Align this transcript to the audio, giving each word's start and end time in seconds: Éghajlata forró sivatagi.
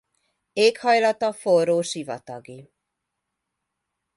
Éghajlata 0.53 1.31
forró 1.33 1.77
sivatagi. 1.81 2.59